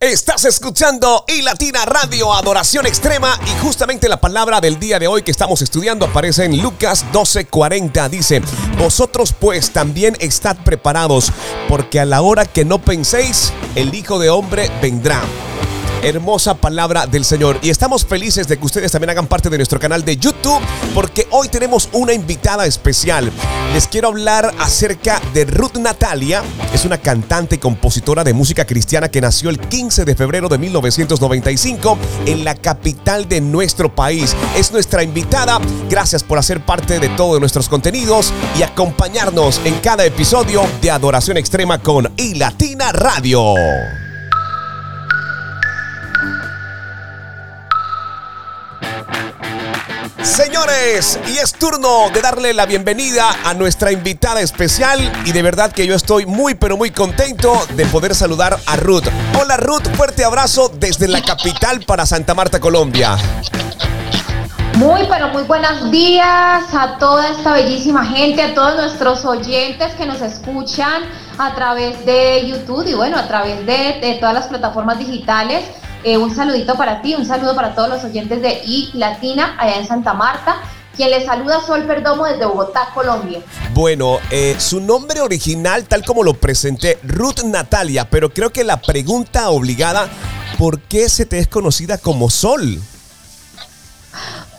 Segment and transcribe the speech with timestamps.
[0.00, 5.22] Estás escuchando y Latina Radio Adoración Extrema y justamente la palabra del día de hoy
[5.22, 8.08] que estamos estudiando aparece en Lucas 12:40.
[8.08, 8.40] Dice,
[8.78, 11.32] vosotros pues también estad preparados
[11.68, 15.20] porque a la hora que no penséis, el Hijo de Hombre vendrá.
[16.02, 17.58] Hermosa palabra del Señor.
[17.62, 20.60] Y estamos felices de que ustedes también hagan parte de nuestro canal de YouTube
[20.94, 23.30] porque hoy tenemos una invitada especial.
[23.72, 26.42] Les quiero hablar acerca de Ruth Natalia.
[26.72, 30.58] Es una cantante y compositora de música cristiana que nació el 15 de febrero de
[30.58, 34.36] 1995 en la capital de nuestro país.
[34.56, 35.60] Es nuestra invitada.
[35.90, 41.36] Gracias por hacer parte de todos nuestros contenidos y acompañarnos en cada episodio de Adoración
[41.36, 43.54] Extrema con y Latina Radio.
[50.28, 55.72] Señores, y es turno de darle la bienvenida a nuestra invitada especial y de verdad
[55.72, 59.06] que yo estoy muy pero muy contento de poder saludar a Ruth.
[59.40, 63.16] Hola Ruth, fuerte abrazo desde la capital para Santa Marta, Colombia.
[64.74, 70.04] Muy, pero muy buenos días a toda esta bellísima gente, a todos nuestros oyentes que
[70.04, 71.04] nos escuchan
[71.38, 75.64] a través de YouTube y bueno, a través de, de todas las plataformas digitales.
[76.04, 79.78] Eh, un saludito para ti, un saludo para todos los oyentes de I Latina allá
[79.78, 80.56] en Santa Marta.
[80.96, 83.40] Quien les saluda Sol Perdomo desde Bogotá, Colombia.
[83.72, 88.80] Bueno, eh, su nombre original, tal como lo presenté, Ruth Natalia, pero creo que la
[88.80, 90.08] pregunta obligada,
[90.58, 92.80] ¿por qué se te es conocida como Sol?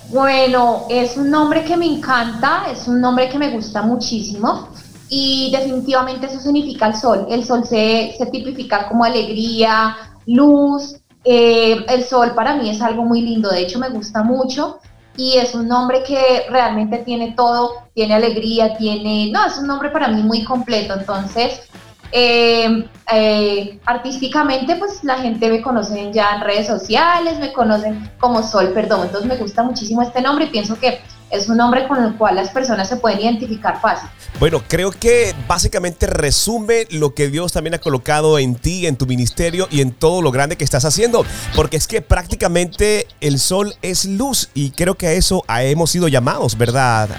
[0.10, 4.70] Bueno, es un nombre que me encanta, es un nombre que me gusta muchísimo
[5.08, 7.28] y definitivamente eso significa el sol.
[7.30, 9.96] El sol se, se tipifica como alegría,
[10.26, 14.80] luz, eh, el sol para mí es algo muy lindo, de hecho me gusta mucho
[15.18, 19.90] y es un nombre que realmente tiene todo, tiene alegría, tiene, no, es un nombre
[19.90, 21.70] para mí muy completo, entonces
[22.12, 28.42] eh, eh, artísticamente pues la gente me conoce ya en redes sociales, me conocen como
[28.42, 31.02] Sol Perdón, entonces me gusta muchísimo este nombre y pienso que
[31.32, 34.10] es un nombre con el cual las personas se pueden identificar fácil.
[34.40, 39.06] Bueno, creo que básicamente resume lo que Dios también ha colocado en ti, en tu
[39.06, 41.26] ministerio y en todo lo grande que estás haciendo,
[41.56, 46.08] porque es que prácticamente el sol es luz y creo que a eso hemos sido
[46.08, 47.10] llamados, ¿verdad?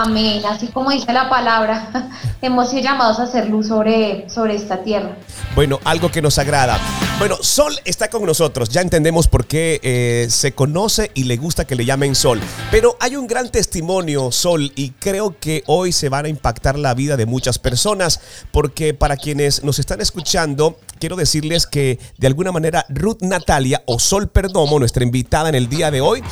[0.00, 2.10] Amén, así como dice la palabra,
[2.42, 5.16] hemos sido llamados a hacer luz sobre, sobre esta tierra.
[5.54, 6.78] Bueno, algo que nos agrada.
[7.18, 11.64] Bueno, Sol está con nosotros, ya entendemos por qué eh, se conoce y le gusta
[11.64, 12.38] que le llamen Sol,
[12.70, 16.92] pero hay un gran testimonio, Sol, y creo que hoy se van a impactar la
[16.92, 18.20] vida de muchas personas,
[18.52, 23.98] porque para quienes nos están escuchando, quiero decirles que de alguna manera Ruth Natalia o
[23.98, 26.22] Sol Perdomo, nuestra invitada en el día de hoy,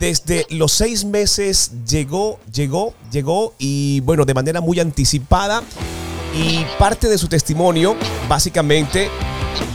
[0.00, 5.62] desde los seis meses llegó, llegó, llegó y bueno, de manera muy anticipada.
[6.34, 7.94] Y parte de su testimonio,
[8.28, 9.10] básicamente,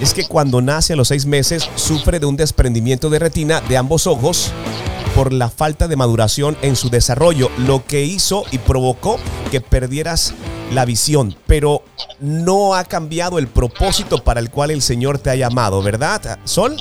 [0.01, 3.78] es que cuando nace a los seis meses sufre de un desprendimiento de retina de
[3.78, 4.51] ambos ojos
[5.16, 9.17] por la falta de maduración en su desarrollo, lo que hizo y provocó
[9.51, 10.34] que perdieras
[10.72, 11.84] la visión, pero
[12.19, 16.78] no ha cambiado el propósito para el cual el Señor te ha llamado, ¿verdad, Sol?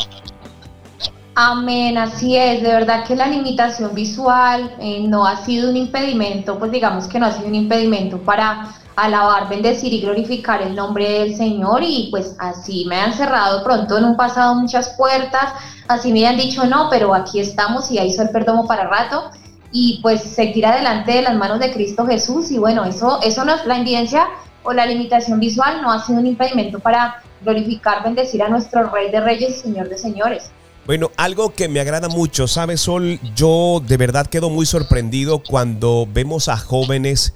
[1.35, 2.63] Amén, así es.
[2.63, 7.19] De verdad que la limitación visual eh, no ha sido un impedimento, pues digamos que
[7.19, 12.09] no ha sido un impedimento para alabar, bendecir y glorificar el nombre del Señor y
[12.11, 15.53] pues así me han cerrado pronto en un pasado muchas puertas,
[15.87, 19.31] así me han dicho no, pero aquí estamos y ahí soy el perdón para rato
[19.71, 23.55] y pues seguir adelante de las manos de Cristo Jesús y bueno, eso, eso no
[23.55, 24.27] es la evidencia
[24.63, 29.11] o la limitación visual, no ha sido un impedimento para glorificar, bendecir a nuestro Rey
[29.11, 30.51] de Reyes y Señor de Señores.
[30.87, 33.19] Bueno, algo que me agrada mucho, ¿sabes, Sol?
[33.35, 37.35] Yo de verdad quedo muy sorprendido cuando vemos a jóvenes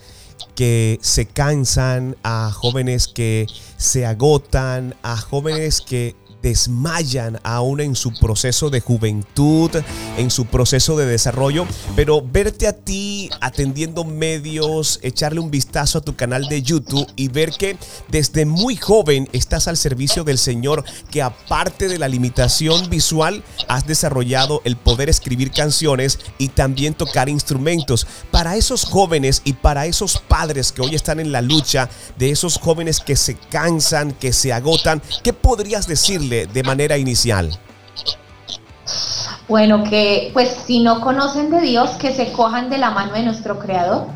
[0.54, 3.46] que se cansan, a jóvenes que
[3.76, 9.70] se agotan, a jóvenes que desmayan aún en su proceso de juventud,
[10.16, 16.00] en su proceso de desarrollo, pero verte a ti atendiendo medios, echarle un vistazo a
[16.00, 17.76] tu canal de YouTube y ver que
[18.08, 23.86] desde muy joven estás al servicio del Señor, que aparte de la limitación visual, has
[23.86, 28.06] desarrollado el poder escribir canciones y también tocar instrumentos.
[28.30, 31.88] Para esos jóvenes y para esos padres que hoy están en la lucha,
[32.18, 36.29] de esos jóvenes que se cansan, que se agotan, ¿qué podrías decirle?
[36.30, 37.50] De manera inicial?
[39.48, 43.24] Bueno, que pues si no conocen de Dios, que se cojan de la mano de
[43.24, 44.06] nuestro Creador,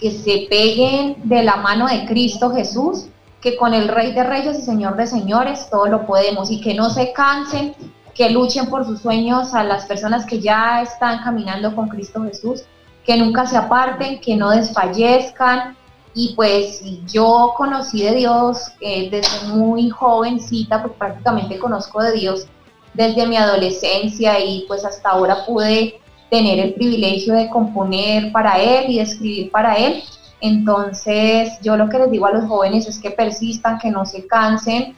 [0.00, 3.06] que se peguen de la mano de Cristo Jesús,
[3.42, 6.74] que con el Rey de Reyes y Señor de Señores todo lo podemos y que
[6.74, 7.74] no se cansen,
[8.14, 12.62] que luchen por sus sueños a las personas que ya están caminando con Cristo Jesús,
[13.04, 15.76] que nunca se aparten, que no desfallezcan
[16.20, 22.48] y pues yo conocí de Dios eh, desde muy jovencita, pues prácticamente conozco de Dios
[22.92, 28.90] desde mi adolescencia y pues hasta ahora pude tener el privilegio de componer para Él
[28.90, 30.02] y de escribir para Él.
[30.40, 34.26] Entonces yo lo que les digo a los jóvenes es que persistan, que no se
[34.26, 34.96] cansen,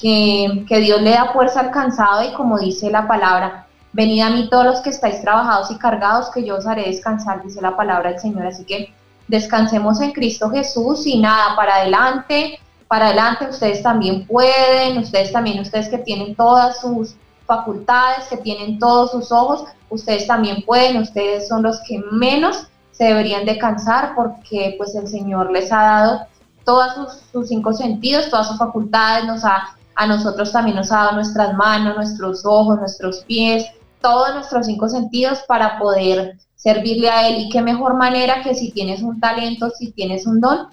[0.00, 4.30] que, que Dios le da fuerza al cansado y como dice la palabra, venid a
[4.30, 7.76] mí todos los que estáis trabajados y cargados, que yo os haré descansar, dice la
[7.76, 8.46] palabra del Señor.
[8.46, 8.94] Así que
[9.28, 12.58] descansemos en Cristo Jesús y nada, para adelante,
[12.88, 17.14] para adelante ustedes también pueden, ustedes también, ustedes que tienen todas sus
[17.46, 23.04] facultades, que tienen todos sus ojos, ustedes también pueden, ustedes son los que menos se
[23.04, 26.26] deberían de cansar porque pues el Señor les ha dado
[26.64, 31.12] todos sus, cinco sentidos, todas sus facultades, nos ha, a nosotros también nos ha dado
[31.12, 33.66] nuestras manos, nuestros ojos, nuestros pies,
[34.00, 38.70] todos nuestros cinco sentidos para poder servirle a Él y qué mejor manera que si
[38.70, 40.68] tienes un talento, si tienes un don,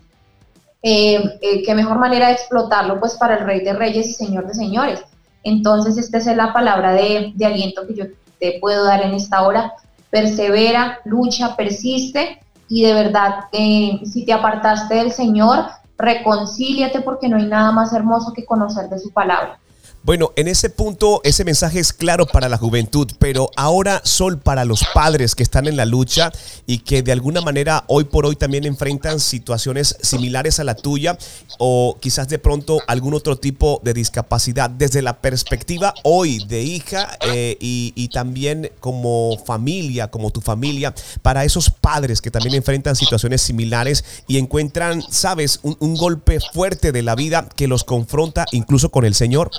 [0.84, 4.46] eh, eh, qué mejor manera de explotarlo pues para el Rey de Reyes y Señor
[4.46, 5.04] de Señores.
[5.44, 8.06] Entonces esta es la palabra de, aliento que yo
[8.40, 9.74] te puedo dar en esta hora.
[10.12, 15.66] Persevera, lucha, persiste y de verdad eh, si te apartaste del Señor,
[15.98, 19.60] reconcíliate porque no hay nada más hermoso que conocer de su palabra.
[20.02, 24.64] Bueno, en ese punto ese mensaje es claro para la juventud, pero ahora Sol para
[24.64, 26.32] los padres que están en la lucha
[26.66, 31.18] y que de alguna manera hoy por hoy también enfrentan situaciones similares a la tuya
[31.58, 37.18] o quizás de pronto algún otro tipo de discapacidad desde la perspectiva hoy de hija
[37.28, 43.42] eh, y, también como familia, como tu familia, para esos padres que también enfrentan situaciones
[43.42, 48.90] similares y encuentran, sabes, un, un golpe fuerte de la vida que los confronta incluso
[48.90, 49.52] con el Señor.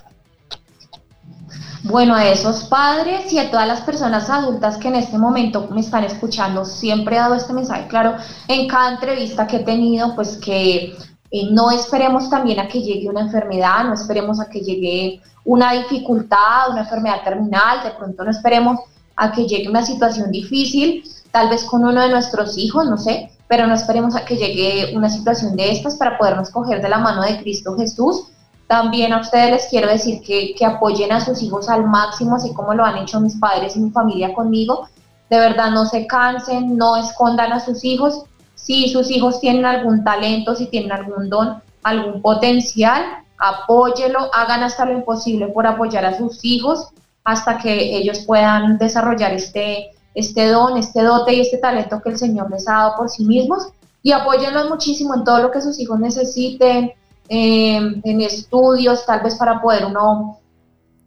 [1.83, 5.81] Bueno, a esos padres y a todas las personas adultas que en este momento me
[5.81, 8.17] están escuchando, siempre he dado este mensaje claro
[8.49, 10.95] en cada entrevista que he tenido, pues que
[11.31, 15.73] eh, no esperemos también a que llegue una enfermedad, no esperemos a que llegue una
[15.73, 18.81] dificultad, una enfermedad terminal, de pronto no esperemos
[19.17, 23.31] a que llegue una situación difícil, tal vez con uno de nuestros hijos, no sé,
[23.49, 26.99] pero no esperemos a que llegue una situación de estas para podernos coger de la
[26.99, 28.27] mano de Cristo Jesús
[28.71, 32.73] también a ustedes les quiero decir que, apoyen a sus hijos al máximo, así como
[32.73, 34.89] lo han hecho mis padres y mi familia conmigo.
[35.29, 38.23] De verdad, no se cansen, no escondan a sus hijos.
[38.55, 43.03] Si sus hijos tienen algún talento, si tienen algún don, algún potencial,
[43.39, 46.91] apóyelo, hagan hasta lo imposible por apoyar a sus hijos
[47.25, 52.19] hasta que ellos puedan desarrollar este, este don, este dote y este talento que el
[52.19, 53.73] Señor les ha dado por sí mismos
[54.05, 56.93] y apóyenlos muchísimo en todo lo que sus hijos necesiten,
[57.33, 60.41] Em, en estudios, tal vez para poder uno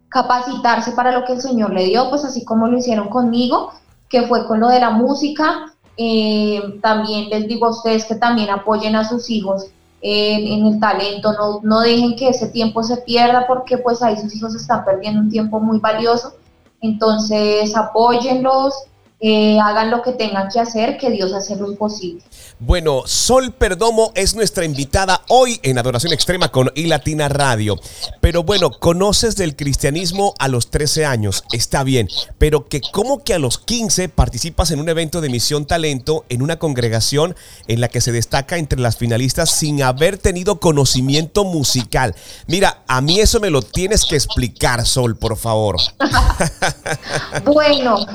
[0.08, 3.74] capacitarse para lo que el Señor le dio, pues así como lo hicieron conmigo,
[4.08, 5.74] que fue con lo de la música.
[5.98, 9.66] Em, también les digo a ustedes que también apoyen a sus hijos
[10.00, 14.34] en, el talento, no, no dejen que ese tiempo se pierda porque pues ahí sus
[14.34, 16.36] hijos están perdiendo un tiempo muy valioso.
[16.80, 18.74] Entonces apóyenlos,
[19.26, 22.22] eh, hagan lo que tengan que hacer, que Dios hace lo imposible.
[22.60, 27.80] Bueno, Sol Perdomo es nuestra invitada hoy en Adoración Extrema con iLatina Radio.
[28.20, 33.34] Pero bueno, conoces del cristianismo a los 13 años, está bien, pero que como que
[33.34, 37.34] a los 15 participas en un evento de Misión Talento en una congregación
[37.70, 42.14] en la que se destaca entre las finalistas sin haber tenido conocimiento musical.
[42.48, 45.78] Mira, a mí eso me lo tienes que explicar, Sol, por favor.
[47.46, 48.06] bueno,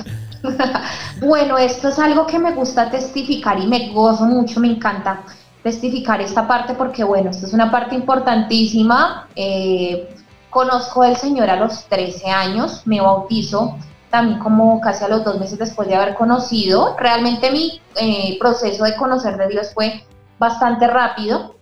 [1.20, 5.22] bueno, esto es algo que me gusta testificar y me gozo mucho, me encanta
[5.62, 9.28] testificar esta parte porque, bueno, esto es una parte importantísima.
[9.34, 10.08] Eh,
[10.50, 13.76] conozco al Señor a los 13 años, me bautizo
[14.10, 16.96] también como casi a los dos meses después de haber conocido.
[16.98, 20.04] Realmente mi eh, proceso de conocer de Dios fue
[20.38, 21.56] bastante rápido.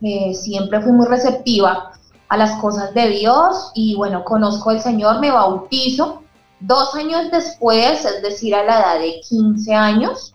[0.00, 1.92] Eh, siempre fui muy receptiva
[2.28, 6.21] a las cosas de Dios y bueno, conozco al Señor, me bautizo
[6.62, 10.32] Dos años después, es decir, a la edad de 15 años,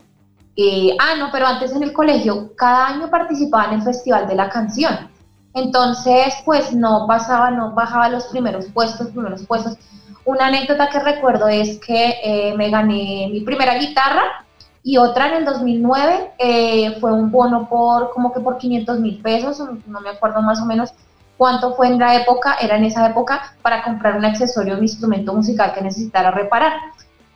[0.57, 4.35] eh, ah, no, pero antes en el colegio, cada año participaba en el Festival de
[4.35, 5.09] la Canción.
[5.53, 9.77] Entonces, pues no pasaba, no bajaba los primeros puestos, primeros puestos.
[10.25, 14.45] Una anécdota que recuerdo es que eh, me gané mi primera guitarra
[14.83, 19.21] y otra en el 2009 eh, fue un bono por como que por 500 mil
[19.21, 20.93] pesos, no me acuerdo más o menos,
[21.37, 25.33] cuánto fue en la época, era en esa época, para comprar un accesorio, un instrumento
[25.33, 26.73] musical que necesitara reparar.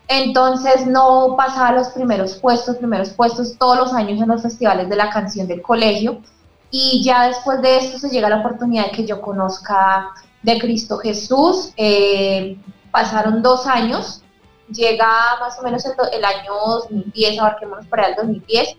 [0.08, 4.96] Entonces no pasaba los primeros puestos, primeros puestos todos los años en los festivales de
[4.96, 6.22] la canción del colegio.
[6.70, 10.10] Y ya después de esto se llega la oportunidad de que yo conozca
[10.41, 11.72] de Cristo Jesús.
[11.77, 12.58] Eh,
[12.91, 14.22] pasaron dos años,
[14.70, 15.08] llega
[15.39, 18.77] más o menos el, año 2010, abarquémonos para el 2010.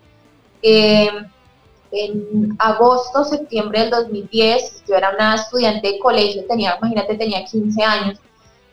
[0.62, 1.09] Eh,
[1.92, 4.84] en agosto, septiembre del 2010.
[4.88, 8.18] Yo era una estudiante de colegio, tenía, imagínate, tenía 15 años.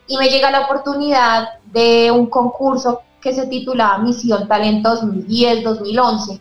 [0.06, 6.40] Y me llega la oportunidad de un concurso que se titulaba Misión Talento 2010-2011.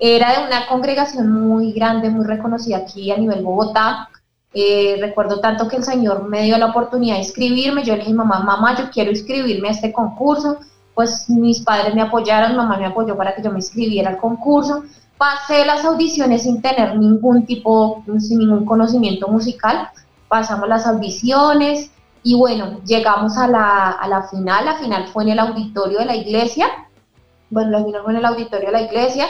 [0.00, 4.08] Era de una congregación muy grande, muy reconocida aquí a nivel Bogotá.
[4.52, 7.84] Eh, recuerdo tanto que el Señor me dio la oportunidad de inscribirme.
[7.84, 10.58] Yo le dije, mamá, mamá, yo quiero inscribirme a este concurso.
[10.94, 14.84] Pues mis padres me apoyaron, mamá me apoyó para que yo me inscribiera al concurso.
[15.18, 19.88] Pasé las audiciones sin tener ningún tipo, sin ningún conocimiento musical.
[20.28, 21.90] Pasamos las audiciones
[22.22, 24.64] y bueno, llegamos a la, a la final.
[24.64, 26.66] La final fue en el auditorio de la iglesia.
[27.50, 29.26] Bueno, la final fue en el auditorio de la iglesia.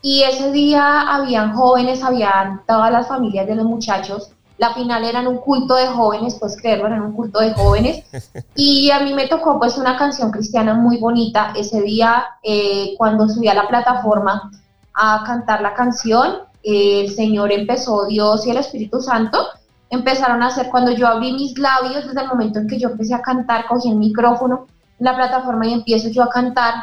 [0.00, 5.20] Y ese día habían jóvenes, habían todas las familias de los muchachos la final era
[5.20, 8.04] en un culto de jóvenes, pues creerlo, era en un culto de jóvenes.
[8.56, 11.52] Y a mí me tocó pues una canción cristiana muy bonita.
[11.56, 14.50] Ese día, eh, cuando subí a la plataforma
[14.94, 19.46] a cantar la canción, el Señor empezó, Dios y el Espíritu Santo,
[19.90, 23.14] empezaron a hacer, cuando yo abrí mis labios, desde el momento en que yo empecé
[23.14, 24.66] a cantar, cogí el micrófono
[24.98, 26.74] en la plataforma y empiezo yo a cantar,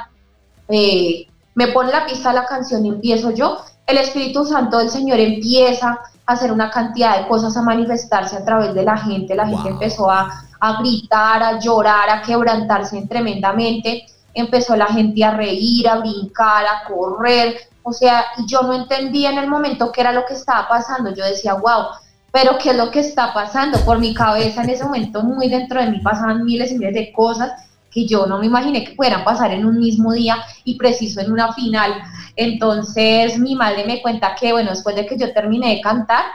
[0.69, 5.19] eh, me pone la pista la canción y empiezo yo, el Espíritu Santo del Señor
[5.19, 9.35] empieza hacer una cantidad de cosas, a manifestarse a través de la gente.
[9.35, 10.41] La gente empezó a,
[10.79, 14.05] gritar, a llorar, a quebrantarse tremendamente.
[14.33, 17.55] Empezó la gente a reír, a brincar, a correr.
[17.83, 21.13] O sea, yo no entendía en el momento qué era lo que estaba pasando.
[21.13, 21.85] Yo decía, wow,
[22.31, 23.79] pero ¿qué es lo que está pasando?
[23.81, 27.13] Por mi cabeza en ese momento, muy dentro de mí, pasaban miles y miles de
[27.13, 27.51] cosas
[27.95, 31.31] que yo no me imaginé que pudieran pasar en un mismo día y preciso en
[31.31, 32.03] una final.
[32.35, 36.25] Entonces mi madre me cuenta que, bueno, después de que yo terminé de cantar,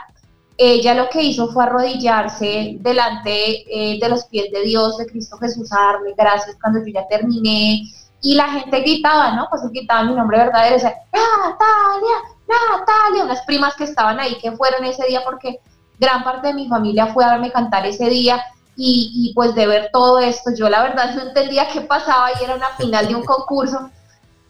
[0.57, 5.37] ella lo que hizo fue arrodillarse delante eh, de los pies de Dios, de Cristo
[5.37, 7.83] Jesús, a darme gracias cuando yo ya terminé.
[8.23, 9.47] Y la gente gritaba, ¿no?
[9.49, 14.83] Pues gritaba mi nombre verdadero, decía, Natalia, Natalia, unas primas que estaban ahí que fueron
[14.83, 15.59] ese día porque
[15.99, 18.43] gran parte de mi familia fue a verme cantar ese día
[18.83, 22.43] y, y, pues de ver todo esto, yo la verdad no entendía qué pasaba y
[22.43, 23.91] era una final de un concurso.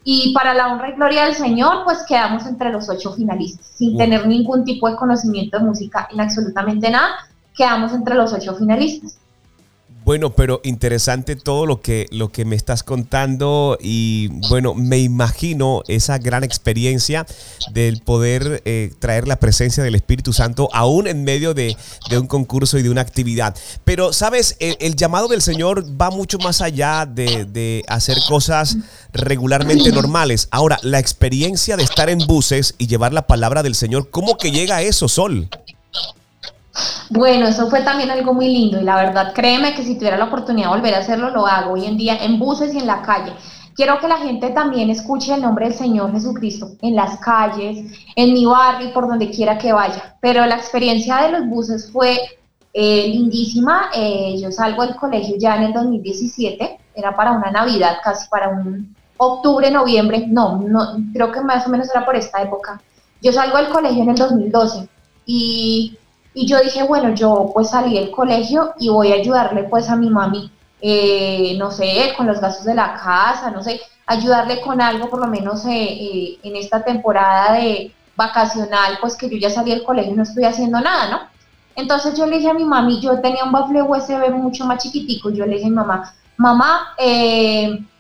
[0.05, 3.97] Y para la honra y gloria del Señor, pues quedamos entre los ocho finalistas, sin
[3.97, 7.09] tener ningún tipo de conocimiento de música en absolutamente nada,
[7.55, 9.17] quedamos entre los ocho finalistas.
[10.03, 15.83] Bueno, pero interesante todo lo que, lo que me estás contando y bueno, me imagino
[15.87, 17.27] esa gran experiencia
[17.71, 21.77] del poder eh, traer la presencia del Espíritu Santo aún en medio de,
[22.11, 23.55] un concurso y de una actividad.
[23.85, 28.77] Pero, sabes, el, llamado del Señor va mucho más allá de, de hacer cosas
[29.13, 30.47] regularmente normales.
[30.49, 34.51] Ahora, la experiencia de estar en buses y llevar la palabra del Señor, ¿cómo que
[34.51, 35.47] llega a eso, Sol?
[37.09, 40.25] Bueno, eso fue también algo muy lindo y la verdad, créeme que si tuviera la
[40.25, 43.01] oportunidad de volver a hacerlo, lo hago hoy en día en buses y en la
[43.01, 43.33] calle.
[43.75, 47.85] Quiero que la gente también escuche el nombre del Señor Jesucristo en las calles,
[48.15, 50.15] en mi barrio y por donde quiera que vaya.
[50.21, 52.19] Pero la experiencia de los buses fue
[52.73, 53.89] eh, lindísima.
[53.93, 58.49] Eh, yo salgo del colegio ya en el 2017, era para una Navidad, casi para
[58.49, 62.81] un octubre, noviembre, no, no, creo que más o menos era por esta época.
[63.21, 64.89] Yo salgo del colegio en el 2012
[65.25, 65.97] y
[66.33, 69.95] y yo dije, bueno, yo pues salí del colegio y voy a ayudarle pues a
[69.95, 74.81] mi mami, eh, no sé, con los gastos de la casa, no sé, ayudarle con
[74.81, 79.49] algo por lo menos eh, eh, en esta temporada de vacacional, pues que yo ya
[79.49, 81.19] salí del colegio y no estoy haciendo nada, ¿no?
[81.75, 85.29] Entonces yo le dije a mi mami, yo tenía un bafle USB mucho más chiquitico,
[85.31, 86.95] yo le dije a mi mamá, mamá,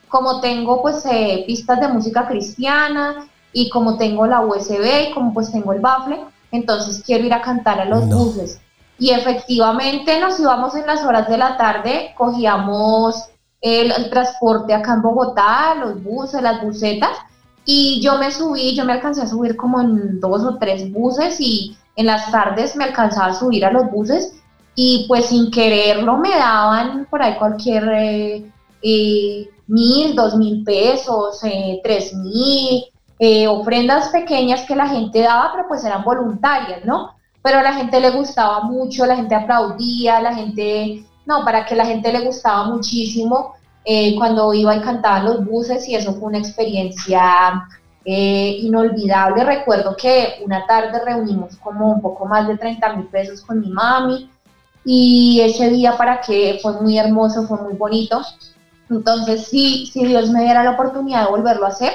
[0.09, 1.03] como tengo pues
[1.47, 6.19] pistas de música cristiana y como tengo la USB y como pues tengo el bafle,
[6.51, 8.59] entonces quiero ir a cantar a los buses.
[8.99, 13.29] Y efectivamente nos íbamos en las horas de la tarde, cogíamos
[13.61, 17.17] el, transporte acá en Bogotá, los buses, las busetas,
[17.65, 21.39] y yo me subí, yo me alcancé a subir como en dos o tres buses
[21.39, 24.41] y en las tardes me alcanzaba a subir a los buses
[24.75, 31.43] y pues sin quererlo me daban por ahí cualquier eh, eh, mil, dos mil pesos,
[31.43, 32.83] eh, tres mil,
[33.23, 37.11] eh, ofrendas pequeñas que la gente daba, pero pues eran voluntarias, ¿no?
[37.43, 41.75] Pero a la gente le gustaba mucho, la gente aplaudía, la gente, no, para que
[41.75, 43.53] la gente le gustaba muchísimo
[43.85, 47.67] eh, cuando iba y cantaba los buses y eso fue una experiencia
[48.05, 49.43] eh, inolvidable.
[49.43, 53.69] Recuerdo que una tarde reunimos como un poco más de 30 mil pesos con mi
[53.69, 54.31] mami
[54.83, 58.19] y ese día para que fue muy hermoso, fue muy bonito.
[58.89, 61.91] Entonces, sí, si Dios me diera la oportunidad de volverlo a hacer,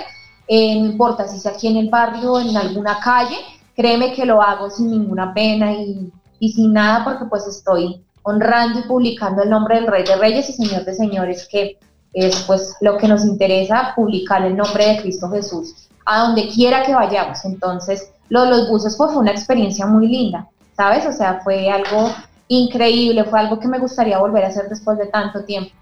[0.48, 3.36] eh, no importa si es aquí en el barrio, o en alguna calle,
[3.74, 8.82] créeme que lo hago sin ninguna pena y, sin nada porque pues estoy honrando y
[8.82, 11.78] publicando el nombre del Rey de Reyes y Señor de Señores, que
[12.12, 16.84] es pues lo que nos interesa, publicar el nombre de Cristo Jesús a donde quiera
[16.84, 17.44] que vayamos.
[17.44, 21.04] Entonces, los buses pues, fue una experiencia muy linda, ¿sabes?
[21.04, 22.10] O sea, fue algo
[22.48, 25.72] increíble, fue algo que me gustaría volver a hacer después de tanto tiempo.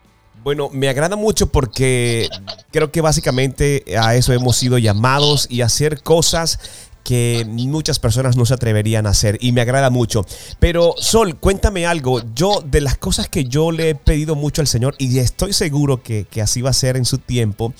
[0.45, 2.29] Bueno, me agrada mucho porque
[2.71, 6.59] creo que básicamente a eso hemos sido llamados y hacer cosas
[7.03, 10.27] que muchas personas no se atreverían a hacer y me agrada mucho.
[10.59, 12.21] Pero Sol, cuéntame algo.
[12.35, 16.03] Yo de las cosas que yo le he pedido mucho al Señor y estoy seguro
[16.03, 17.73] que, que así va a ser en su tiempo,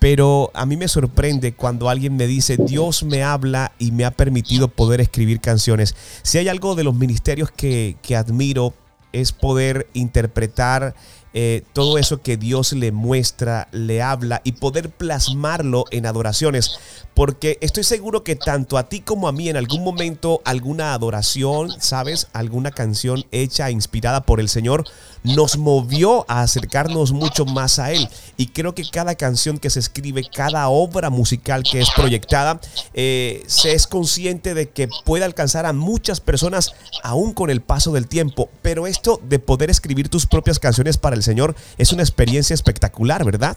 [0.00, 4.10] pero a mí me sorprende cuando alguien me dice, Dios me habla y me ha
[4.10, 5.94] permitido poder escribir canciones.
[6.22, 8.74] Si hay algo de los ministerios que, que admiro
[9.12, 10.94] es poder interpretar
[11.34, 16.78] eh, todo eso que Dios le muestra, le habla y poder plasmarlo en adoraciones.
[17.14, 21.68] Porque estoy seguro que tanto a ti como a mí en algún momento alguna adoración,
[21.80, 22.28] ¿sabes?
[22.32, 24.84] Alguna canción hecha, inspirada por el Señor,
[25.24, 28.08] nos movió a acercarnos mucho más a Él.
[28.36, 32.60] Y creo que cada canción que se escribe, cada obra musical que es proyectada,
[32.94, 37.90] eh, se es consciente de que puede alcanzar a muchas personas aún con el paso
[37.90, 38.48] del tiempo.
[38.62, 43.24] Pero esto de poder escribir tus propias canciones para el Señor es una experiencia espectacular,
[43.24, 43.56] ¿verdad?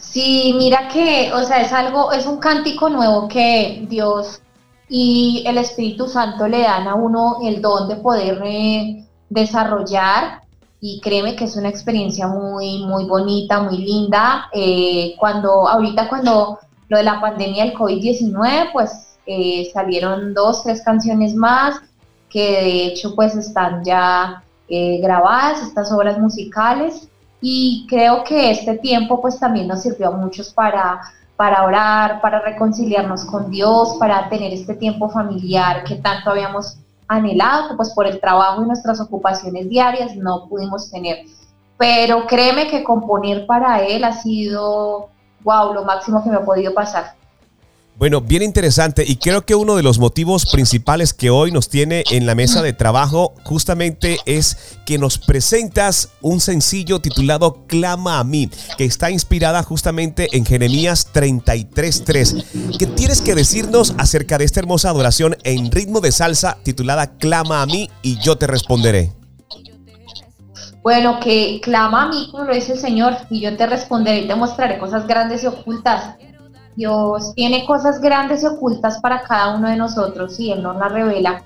[0.00, 4.40] Sí, mira que, o sea, es algo, es un cántico nuevo que Dios
[4.88, 10.42] y el Espíritu Santo le dan a uno el don de poder eh, desarrollar
[10.80, 14.48] y créeme que es una experiencia muy, muy bonita, muy linda.
[14.52, 16.58] Eh, cuando, ahorita cuando
[16.88, 21.80] lo de la pandemia del COVID-19, pues eh, salieron dos, tres canciones más
[22.30, 27.08] que de hecho pues están ya eh, grabadas, estas obras musicales
[27.40, 31.00] y creo que este tiempo pues también nos sirvió a muchos para,
[31.36, 37.68] para orar, para reconciliarnos con Dios, para tener este tiempo familiar que tanto habíamos anhelado,
[37.68, 41.18] que pues por el trabajo y nuestras ocupaciones diarias no pudimos tener.
[41.78, 45.10] Pero créeme que componer para él ha sido,
[45.44, 47.14] wow, lo máximo que me ha podido pasar.
[47.98, 52.04] Bueno, bien interesante y creo que uno de los motivos principales que hoy nos tiene
[52.10, 58.24] en la mesa de trabajo justamente es que nos presentas un sencillo titulado Clama a
[58.24, 62.76] mí, que está inspirada justamente en Jeremías 33.3.
[62.78, 67.62] ¿Qué tienes que decirnos acerca de esta hermosa adoración en ritmo de salsa titulada Clama
[67.62, 69.14] a mí y yo te responderé?
[70.82, 74.28] Bueno, que clama a mí, como lo dice el Señor, y yo te responderé y
[74.28, 76.14] te mostraré cosas grandes y ocultas
[76.76, 80.92] Dios tiene cosas grandes y ocultas para cada uno de nosotros y Él nos las
[80.92, 81.42] revela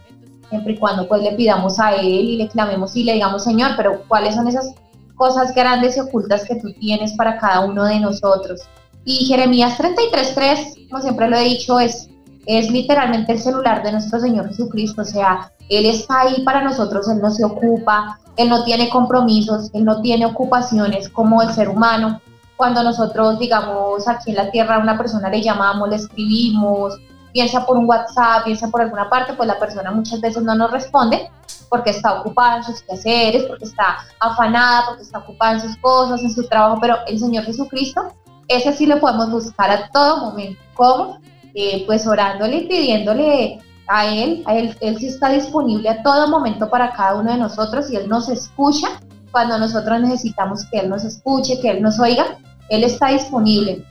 [0.51, 3.73] siempre y cuando pues le pidamos a Él y le clamemos y le digamos, Señor,
[3.77, 4.75] pero ¿cuáles son esas
[5.15, 8.61] cosas grandes y ocultas que tú tienes para cada uno de nosotros?
[9.05, 12.11] Y Jeremías 33.3, como siempre lo he dicho, es,
[12.47, 17.09] es literalmente el celular de nuestro Señor Jesucristo, o sea, Él está ahí para nosotros,
[17.09, 21.69] Él no se ocupa, Él no tiene compromisos, Él no tiene ocupaciones como el ser
[21.69, 22.21] humano,
[22.61, 26.93] cuando nosotros, digamos, aquí en la Tierra a una persona le llamamos, le escribimos,
[27.33, 30.71] piensa por un WhatsApp, piensa por alguna parte, pues la persona muchas veces no nos
[30.71, 31.31] responde
[31.71, 36.21] porque está ocupada en sus quehaceres, porque está afanada, porque está ocupada en sus cosas,
[36.21, 38.13] en su trabajo, pero el Señor Jesucristo,
[38.47, 40.61] ese sí lo podemos buscar a todo momento.
[40.75, 41.19] ¿Cómo?
[41.55, 46.29] Eh, pues orándole y pidiéndole a Él, a él, Él sí está disponible a todo
[46.29, 50.91] momento para cada uno de nosotros y Él nos escucha cuando nosotros necesitamos que Él
[50.91, 52.37] nos escuche, que Él nos oiga
[52.71, 53.85] él está disponible.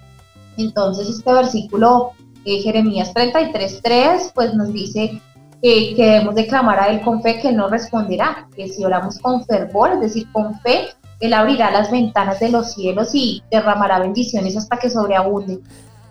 [0.58, 2.12] Entonces este versículo,
[2.46, 5.22] eh, Jeremías 33.3, pues nos dice
[5.62, 9.92] que debemos declamar a Él con fe que Él responderá, que si oramos con fervor,
[9.94, 10.88] es decir, con fe,
[11.20, 15.60] Él abrirá las ventanas de los cielos y derramará bendiciones hasta que sobreabunde.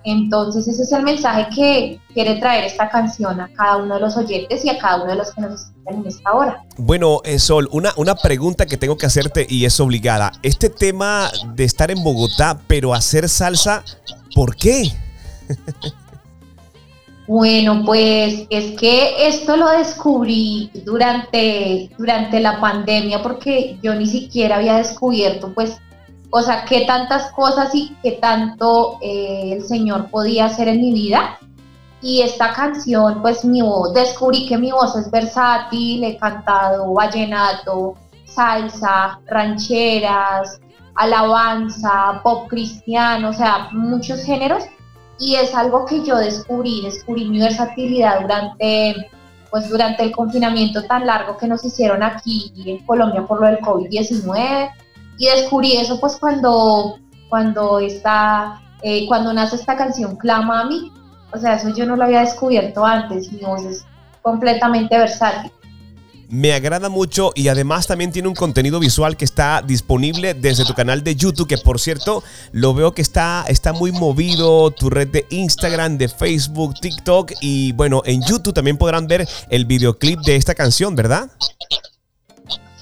[0.04, 4.16] Entonces ese es el mensaje que quiere traer esta canción a cada uno de los
[4.16, 6.64] oyentes y a cada uno de los que nos escuchan en esta hora.
[6.76, 10.32] Bueno, eh, Sol, una, una pregunta que tengo que hacerte y es obligada.
[10.42, 13.84] Este tema de estar en Bogotá, pero hacer salsa,
[14.34, 14.92] ¿por qué?
[17.28, 24.56] Bueno, pues es que esto lo descubrí durante, durante la pandemia porque yo ni siquiera
[24.56, 25.76] había descubierto pues
[26.30, 30.92] o sea, qué tantas cosas y qué tanto eh, el Señor podía hacer en mi
[30.92, 31.38] vida.
[32.00, 37.94] Y esta canción, pues mi voz, descubrí que mi voz es versátil, he cantado vallenato,
[38.24, 40.60] salsa, rancheras,
[40.94, 44.64] alabanza, pop cristiano, o sea, muchos géneros.
[45.18, 49.10] Y es algo que yo descubrí, descubrí mi versatilidad durante,
[49.50, 53.58] pues durante el confinamiento tan largo que nos hicieron aquí en Colombia por lo del
[53.58, 54.70] COVID-19
[55.18, 60.92] y descubrí eso pues cuando, cuando, está, eh, cuando nace esta canción Clama a mí.
[61.33, 63.85] O sea, eso yo no lo había descubierto antes, mi voz es
[64.22, 65.52] completamente versátil.
[66.31, 70.74] Me agrada mucho y además también tiene un contenido visual que está disponible desde tu
[70.74, 75.09] canal de YouTube, que por cierto lo veo que está, está muy movido, tu red
[75.09, 80.37] de Instagram, de Facebook, TikTok y bueno, en YouTube también podrán ver el videoclip de
[80.37, 81.31] esta canción, ¿verdad?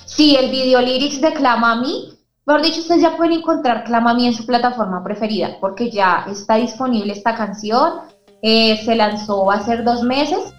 [0.07, 2.16] Sí, el video lyrics de Clama a mí.
[2.47, 6.55] Por dicho, ustedes ya pueden encontrar Clama mí en su plataforma preferida, porque ya está
[6.55, 8.01] disponible esta canción.
[8.41, 10.55] Eh, se lanzó hace dos meses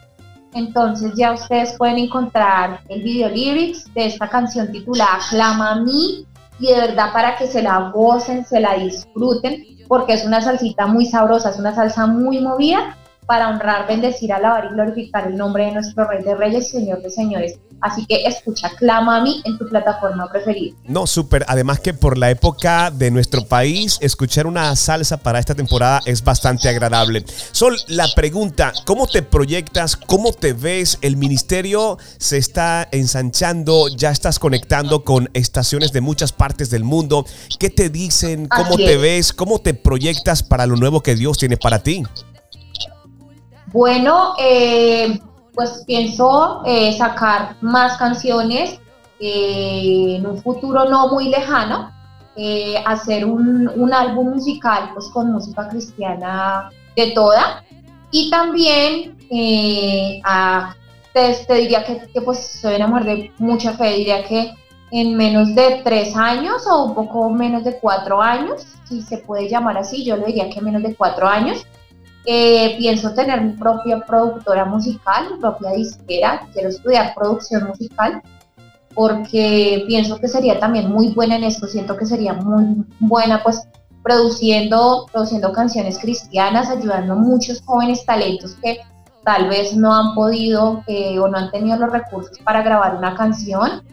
[0.54, 6.26] entonces ya ustedes pueden encontrar el video lyrics de esta canción titulada Clama a mí
[6.60, 10.88] y de verdad para que se la gocen, se la disfruten, porque es una salsita
[10.88, 12.97] muy sabrosa, es una salsa muy movida
[13.28, 17.10] para honrar, bendecir, alabar y glorificar el nombre de nuestro Rey de Reyes, Señor de
[17.10, 17.60] Señores.
[17.82, 20.76] Así que escucha Clama a mí en tu plataforma preferida.
[20.86, 21.46] No, súper.
[21.48, 26.24] Además que por la época de nuestro país, escuchar una salsa para esta temporada es
[26.24, 27.24] bastante agradable.
[27.52, 29.96] Sol, la pregunta, ¿cómo te proyectas?
[29.96, 30.98] ¿Cómo te ves?
[31.02, 37.26] El ministerio se está ensanchando, ya estás conectando con estaciones de muchas partes del mundo.
[37.60, 38.48] ¿Qué te dicen?
[38.48, 39.34] ¿Cómo te ves?
[39.34, 42.04] ¿Cómo te proyectas para lo nuevo que Dios tiene para ti?
[43.72, 45.20] Bueno, eh,
[45.58, 48.80] pues pienso eh, sacar más canciones
[49.20, 51.92] eh, en un futuro no muy lejano,
[52.36, 57.64] eh, hacer un, álbum musical pues con música cristiana de toda.
[58.12, 59.18] Y también
[60.24, 60.76] a,
[61.12, 64.54] te, diría que, que, pues soy una mujer de mucha fe, diría que
[64.92, 69.50] en menos de tres años o un poco menos de cuatro años, si se puede
[69.50, 71.66] llamar así, yo le diría que menos de cuatro años,
[72.30, 78.22] eh, pienso tener mi propia productora musical, mi propia disquera, quiero estudiar producción musical
[78.94, 83.66] porque pienso que sería también muy buena en esto, siento que sería muy buena pues
[84.04, 88.80] produciendo, produciendo canciones cristianas, ayudando a muchos jóvenes talentos que
[89.24, 93.16] tal vez no han podido eh, o no han tenido los recursos para grabar una
[93.16, 93.84] canción.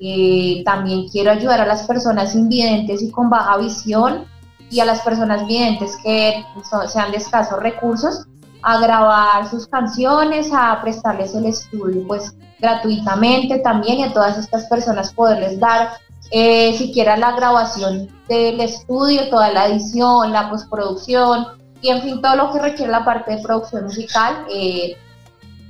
[0.00, 4.26] Eh, también quiero ayudar a las personas invidentes y con baja visión
[4.70, 6.44] y a las personas videntes que
[6.88, 8.26] sean de escasos recursos
[8.62, 14.66] a grabar sus canciones, a prestarles el estudio pues gratuitamente también y a todas estas
[14.66, 15.90] personas poderles dar
[16.30, 21.46] eh, siquiera la grabación del estudio, toda la edición, la postproducción
[21.80, 24.44] y en fin todo lo que requiere la parte de producción musical.
[24.50, 24.96] Eh,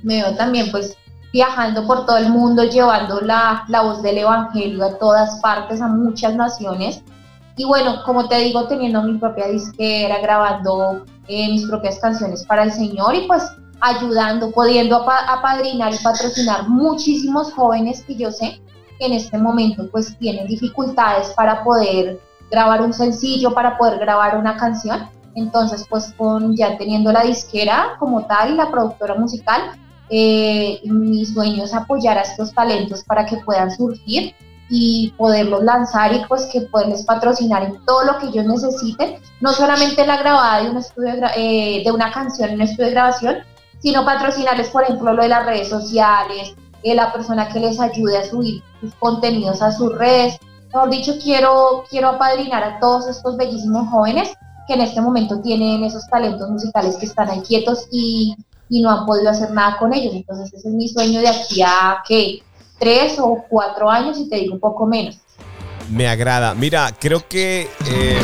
[0.03, 0.97] me veo también pues
[1.31, 5.87] viajando por todo el mundo llevando la, la voz del Evangelio a todas partes, a
[5.87, 7.01] muchas naciones
[7.61, 12.63] y bueno, como te digo, teniendo mi propia disquera, grabando eh, mis propias canciones para
[12.63, 13.43] el Señor y pues
[13.81, 18.59] ayudando, pudiendo apadrinar y patrocinar muchísimos jóvenes que yo sé
[18.97, 22.19] que en este momento pues tienen dificultades para poder
[22.49, 25.07] grabar un sencillo, para poder grabar una canción.
[25.35, 29.73] Entonces pues con ya teniendo la disquera como tal y la productora musical,
[30.09, 34.33] eh, mi sueño es apoyar a estos talentos para que puedan surgir
[34.73, 39.51] y poderlos lanzar y pues que poderles patrocinar en todo lo que ellos necesiten, no
[39.51, 43.35] solamente la grabada de un estudio eh, de una canción en un estudio de grabación,
[43.79, 48.17] sino patrocinarles, por ejemplo, lo de las redes sociales, eh, la persona que les ayude
[48.17, 50.37] a subir sus contenidos a sus redes.
[50.73, 54.31] Mejor dicho, quiero, quiero apadrinar a todos estos bellísimos jóvenes
[54.67, 58.37] que en este momento tienen esos talentos musicales que están ahí quietos y,
[58.69, 60.13] y no han podido hacer nada con ellos.
[60.13, 62.41] Entonces ese es mi sueño de aquí a que
[62.81, 65.19] tres o cuatro años y te digo un poco menos.
[65.91, 66.55] Me agrada.
[66.55, 67.69] Mira, creo que...
[67.87, 68.19] Eh,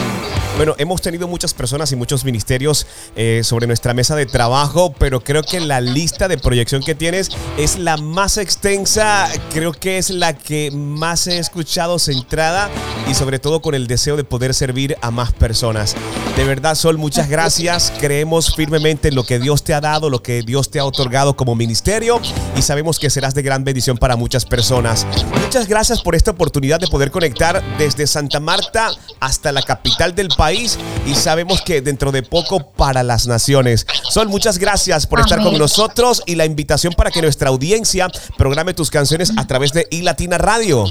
[0.57, 5.23] bueno, hemos tenido muchas personas y muchos ministerios eh, sobre nuestra mesa de trabajo, pero
[5.23, 10.09] creo que la lista de proyección que tienes es la más extensa, creo que es
[10.09, 12.71] la que más he escuchado centrada
[13.07, 15.95] y sobre todo con el deseo de poder servir a más personas.
[16.35, 17.93] De verdad, Sol, muchas gracias.
[17.99, 21.35] Creemos firmemente en lo que Dios te ha dado, lo que Dios te ha otorgado
[21.35, 22.19] como ministerio
[22.55, 25.05] y sabemos que serás de gran bendición para muchas personas.
[25.43, 28.89] Muchas gracias por esta oportunidad de poder conectar desde Santa Marta
[29.19, 33.85] hasta la capital del país y sabemos que dentro de poco para las naciones.
[34.09, 38.07] Sol, muchas gracias por estar con nosotros y la invitación para que nuestra audiencia
[38.37, 40.85] programe tus canciones a través de iLatina Radio.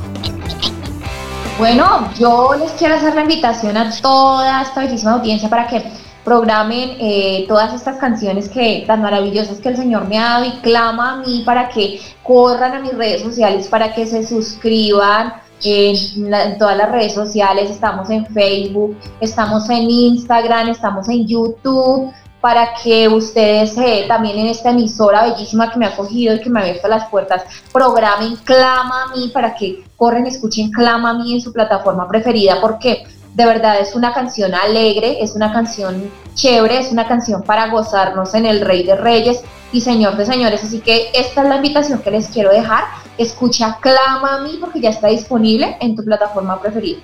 [1.59, 5.83] Bueno, yo les quiero hacer la invitación a toda esta bellísima audiencia para que
[6.23, 10.51] programen eh, todas estas canciones que tan maravillosas que el Señor me ha dado y
[10.61, 16.59] clama a mí para que corran a mis redes sociales, para que se suscriban en,
[16.59, 23.09] todas las redes sociales, estamos en Facebook, estamos en Instagram, estamos en YouTube, para que
[23.09, 26.63] ustedes eh, también en esta emisora bellísima que me ha acogido y que me ha
[26.63, 27.43] abierto las puertas,
[27.73, 32.61] programen Clama a mí, para que corren, escuchen Clama a mí en su plataforma preferida,
[32.61, 37.69] porque de verdad es una canción alegre, es una canción chévere, es una canción para
[37.69, 39.43] gozarnos en el Rey de Reyes
[39.73, 40.65] y Señor de Señores.
[40.65, 42.85] Así que esta es la invitación que les quiero dejar
[43.19, 47.01] escucha Clama a mí porque ya está disponible en tu plataforma preferida.